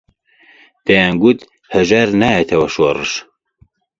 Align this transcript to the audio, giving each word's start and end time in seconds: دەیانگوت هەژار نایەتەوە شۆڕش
دەیانگوت 0.85 1.39
هەژار 1.75 2.09
نایەتەوە 2.21 2.67
شۆڕش 2.75 3.11